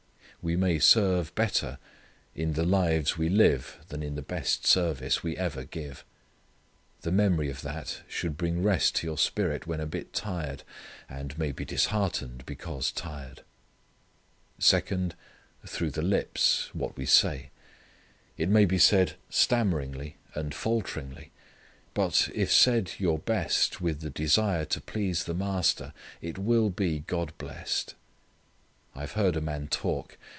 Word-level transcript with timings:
We 0.43 0.55
may 0.55 0.79
serve 0.79 1.35
better 1.35 1.77
in 2.33 2.53
the 2.53 2.63
lives 2.65 3.15
we 3.15 3.29
live 3.29 3.77
than 3.89 4.01
in 4.01 4.15
the 4.15 4.23
best 4.23 4.65
service 4.65 5.21
we 5.21 5.37
ever 5.37 5.63
give. 5.65 6.03
The 7.01 7.11
memory 7.11 7.51
of 7.51 7.61
that 7.61 8.01
should 8.07 8.37
bring 8.37 8.63
rest 8.63 8.95
to 8.95 9.05
your 9.07 9.19
spirit 9.19 9.67
when 9.67 9.79
a 9.79 9.85
bit 9.85 10.13
tired, 10.13 10.63
and 11.07 11.37
may 11.37 11.51
be 11.51 11.63
disheartened 11.63 12.47
because 12.47 12.91
tired. 12.91 13.43
Second: 14.57 15.13
through 15.67 15.91
the 15.91 16.01
lips, 16.01 16.73
what 16.73 16.97
we 16.97 17.05
say. 17.05 17.51
It 18.35 18.49
may 18.49 18.65
be 18.65 18.79
said 18.79 19.17
stammeringly 19.29 20.17
and 20.33 20.55
falteringly. 20.55 21.29
But 21.93 22.29
if 22.33 22.51
said 22.51 22.93
your 22.97 23.19
best 23.19 23.79
with 23.79 23.99
the 24.01 24.09
desire 24.09 24.65
to 24.65 24.81
please 24.81 25.25
the 25.25 25.35
Master 25.35 25.93
it 26.19 26.39
will 26.39 26.71
be 26.71 27.01
God 27.05 27.31
blest. 27.37 27.93
I 28.95 29.01
have 29.01 29.11
heard 29.13 29.37
a 29.37 29.41
man 29.41 29.67
talk. 29.67 30.17